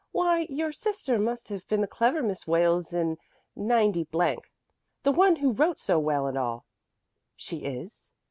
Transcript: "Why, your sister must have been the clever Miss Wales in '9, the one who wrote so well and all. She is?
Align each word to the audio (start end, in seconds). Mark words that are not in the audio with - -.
"Why, 0.11 0.47
your 0.49 0.71
sister 0.71 1.19
must 1.19 1.49
have 1.49 1.67
been 1.67 1.81
the 1.81 1.87
clever 1.87 2.23
Miss 2.23 2.47
Wales 2.47 2.91
in 2.91 3.19
'9, 3.55 3.91
the 4.11 5.11
one 5.11 5.35
who 5.35 5.51
wrote 5.51 5.77
so 5.77 5.99
well 5.99 6.25
and 6.25 6.39
all. 6.39 6.65
She 7.35 7.57
is? 7.57 8.11